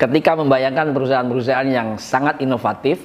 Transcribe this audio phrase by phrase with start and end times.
[0.00, 3.04] ketika membayangkan perusahaan-perusahaan yang sangat inovatif,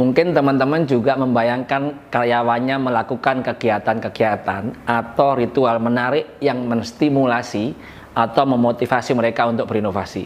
[0.00, 7.76] mungkin teman-teman juga membayangkan karyawannya melakukan kegiatan-kegiatan atau ritual menarik yang menstimulasi
[8.16, 10.24] atau memotivasi mereka untuk berinovasi.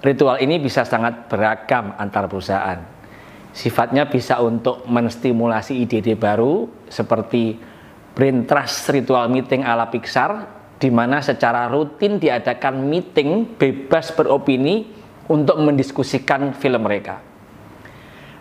[0.00, 2.78] Ritual ini bisa sangat beragam antar perusahaan.
[3.50, 7.58] Sifatnya bisa untuk menstimulasi ide-ide baru seperti
[8.14, 14.88] brain trust ritual meeting ala Pixar di mana secara rutin diadakan meeting bebas beropini
[15.28, 17.20] untuk mendiskusikan film mereka.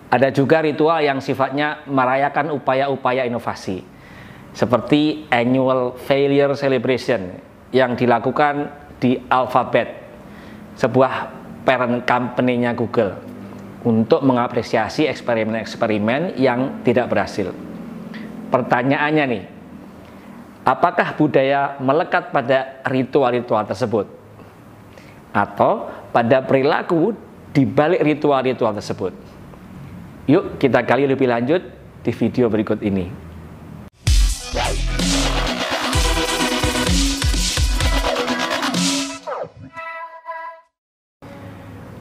[0.09, 3.83] Ada juga ritual yang sifatnya merayakan upaya-upaya inovasi,
[4.55, 7.37] seperti annual failure celebration
[7.69, 10.01] yang dilakukan di Alphabet,
[10.79, 11.13] sebuah
[11.67, 13.19] parent company-nya Google,
[13.85, 17.53] untuk mengapresiasi eksperimen-eksperimen yang tidak berhasil.
[18.49, 19.43] Pertanyaannya nih,
[20.69, 24.05] Apakah budaya melekat pada ritual-ritual tersebut?
[25.33, 27.17] Atau pada perilaku
[27.49, 29.09] di balik ritual-ritual tersebut?
[30.29, 31.65] Yuk kita gali lebih lanjut
[32.05, 33.09] di video berikut ini.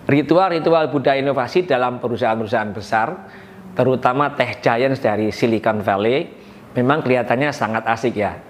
[0.04, 3.32] Ritual-ritual budaya inovasi dalam perusahaan-perusahaan besar,
[3.72, 6.28] terutama tech giants dari Silicon Valley,
[6.76, 8.47] memang kelihatannya sangat asik ya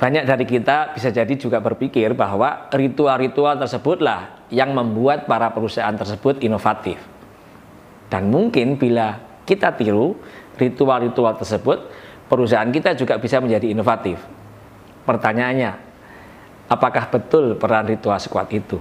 [0.00, 6.40] banyak dari kita bisa jadi juga berpikir bahwa ritual-ritual tersebutlah yang membuat para perusahaan tersebut
[6.40, 6.96] inovatif.
[8.08, 10.16] Dan mungkin bila kita tiru
[10.56, 11.92] ritual-ritual tersebut,
[12.32, 14.16] perusahaan kita juga bisa menjadi inovatif.
[15.04, 15.76] Pertanyaannya,
[16.72, 18.80] apakah betul peran ritual sekuat itu?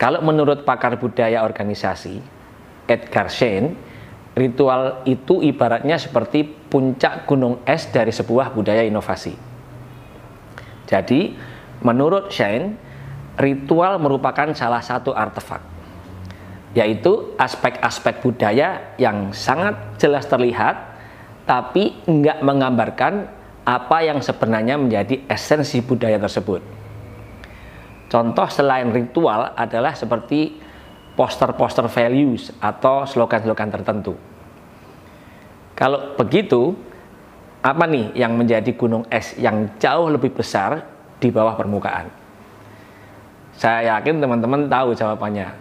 [0.00, 2.16] Kalau menurut pakar budaya organisasi,
[2.88, 3.76] Edgar Schein,
[4.32, 9.51] ritual itu ibaratnya seperti puncak gunung es dari sebuah budaya inovasi
[10.92, 11.32] jadi,
[11.80, 12.76] menurut Shane,
[13.40, 15.64] ritual merupakan salah satu artefak,
[16.76, 20.92] yaitu aspek-aspek budaya yang sangat jelas terlihat,
[21.48, 23.24] tapi enggak menggambarkan
[23.64, 26.60] apa yang sebenarnya menjadi esensi budaya tersebut.
[28.12, 30.60] Contoh selain ritual adalah seperti
[31.16, 34.12] poster-poster values atau slogan-slogan tertentu.
[35.72, 36.76] Kalau begitu,
[37.62, 40.82] apa nih yang menjadi gunung es yang jauh lebih besar
[41.22, 42.10] di bawah permukaan?
[43.54, 45.54] Saya yakin teman-teman tahu jawabannya,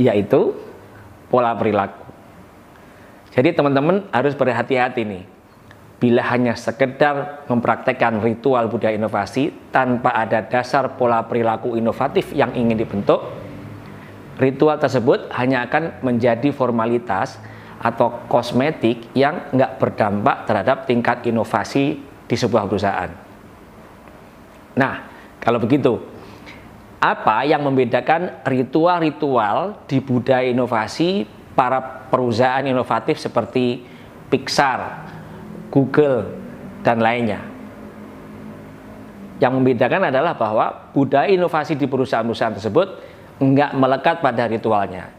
[0.00, 0.56] yaitu
[1.28, 2.00] pola perilaku.
[3.36, 5.24] Jadi teman-teman harus berhati-hati nih.
[6.00, 12.74] Bila hanya sekedar mempraktekkan ritual budaya inovasi tanpa ada dasar pola perilaku inovatif yang ingin
[12.74, 13.22] dibentuk,
[14.40, 17.38] ritual tersebut hanya akan menjadi formalitas
[17.82, 21.98] atau kosmetik yang nggak berdampak terhadap tingkat inovasi
[22.30, 23.10] di sebuah perusahaan.
[24.78, 24.94] Nah,
[25.42, 25.98] kalau begitu,
[27.02, 31.26] apa yang membedakan ritual-ritual di budaya inovasi
[31.58, 33.82] para perusahaan inovatif seperti
[34.30, 35.10] Pixar,
[35.74, 36.30] Google,
[36.86, 37.42] dan lainnya?
[39.42, 42.88] Yang membedakan adalah bahwa budaya inovasi di perusahaan-perusahaan tersebut
[43.42, 45.10] nggak melekat pada ritualnya,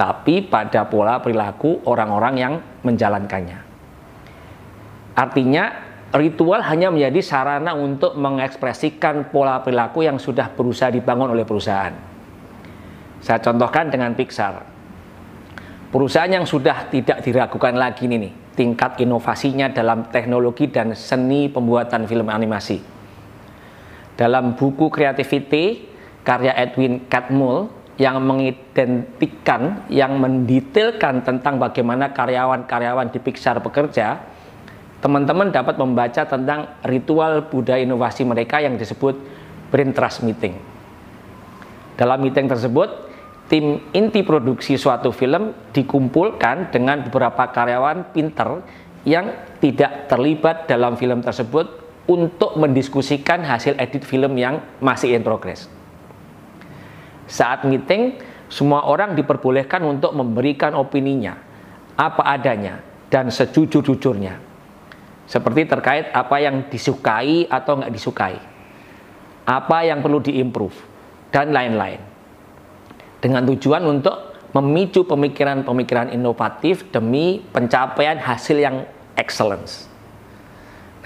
[0.00, 3.60] tapi pada pola perilaku orang-orang yang menjalankannya.
[5.12, 5.64] Artinya,
[6.16, 11.92] ritual hanya menjadi sarana untuk mengekspresikan pola perilaku yang sudah berusaha dibangun oleh perusahaan.
[13.20, 14.64] Saya contohkan dengan Pixar.
[15.92, 22.08] Perusahaan yang sudah tidak diragukan lagi ini nih, tingkat inovasinya dalam teknologi dan seni pembuatan
[22.08, 22.80] film animasi.
[24.16, 25.92] Dalam buku Creativity,
[26.24, 34.16] karya Edwin Catmull, yang mengidentikan, yang mendetailkan tentang bagaimana karyawan-karyawan di Pixar bekerja,
[35.04, 39.20] teman-teman dapat membaca tentang ritual budaya inovasi mereka yang disebut
[39.68, 40.56] Brain Trust Meeting.
[42.00, 42.88] Dalam meeting tersebut,
[43.52, 48.64] tim inti produksi suatu film dikumpulkan dengan beberapa karyawan pinter
[49.04, 49.28] yang
[49.60, 51.68] tidak terlibat dalam film tersebut
[52.08, 55.79] untuk mendiskusikan hasil edit film yang masih in progress.
[57.30, 58.18] Saat meeting,
[58.50, 61.38] semua orang diperbolehkan untuk memberikan opininya,
[61.94, 64.34] apa adanya, dan sejujur-jujurnya.
[65.30, 68.34] Seperti terkait apa yang disukai atau nggak disukai,
[69.46, 70.74] apa yang perlu diimprove,
[71.30, 72.02] dan lain-lain.
[73.22, 78.82] Dengan tujuan untuk memicu pemikiran-pemikiran inovatif demi pencapaian hasil yang
[79.14, 79.86] excellence.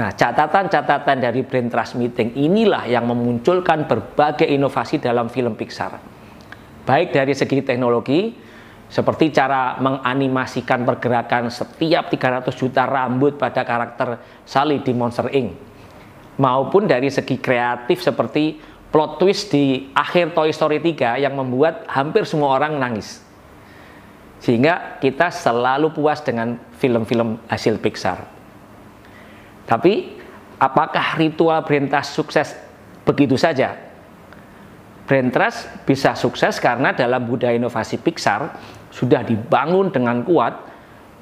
[0.00, 6.13] Nah, catatan-catatan dari Brain Trust Meeting inilah yang memunculkan berbagai inovasi dalam film Pixar
[6.84, 8.36] baik dari segi teknologi
[8.88, 15.56] seperti cara menganimasikan pergerakan setiap 300 juta rambut pada karakter Sally di Monster Inc.
[16.38, 18.60] maupun dari segi kreatif seperti
[18.94, 23.18] plot twist di akhir Toy Story 3 yang membuat hampir semua orang nangis.
[24.38, 28.22] Sehingga kita selalu puas dengan film-film hasil Pixar.
[29.64, 30.20] Tapi
[30.60, 32.48] apakah ritual trust sukses
[33.02, 33.83] begitu saja?
[35.04, 38.56] Brain trust bisa sukses karena dalam budaya inovasi Pixar
[38.88, 40.56] sudah dibangun dengan kuat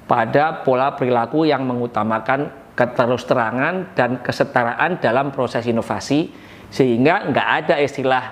[0.06, 2.46] pada pola perilaku yang mengutamakan
[2.79, 6.31] keterus terangan dan kesetaraan dalam proses inovasi
[6.70, 8.25] sehingga nggak ada istilah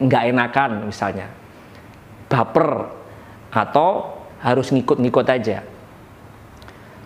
[0.00, 1.28] nggak enakan misalnya.
[2.32, 2.88] Baper
[3.52, 5.64] atau harus ngikut-ngikut aja.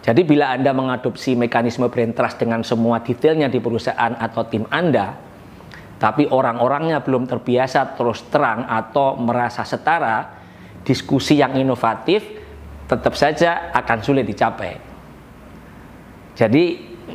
[0.02, 5.14] Jadi bila Anda mengadopsi mekanisme brain trust dengan semua detailnya di perusahaan atau tim Anda,
[6.02, 10.34] tapi orang-orangnya belum terbiasa terus terang atau merasa setara,
[10.82, 12.26] diskusi yang inovatif
[12.90, 14.82] tetap saja akan sulit dicapai.
[16.34, 16.64] Jadi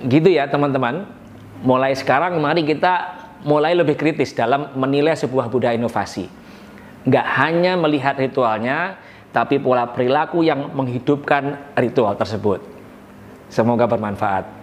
[0.08, 1.04] gitu ya teman-teman.
[1.68, 6.32] Mulai sekarang mari kita mulai lebih kritis dalam menilai sebuah budaya inovasi.
[7.04, 8.96] Nggak hanya melihat ritualnya,
[9.36, 12.64] tapi pola perilaku yang menghidupkan ritual tersebut.
[13.52, 14.57] Semoga bermanfaat.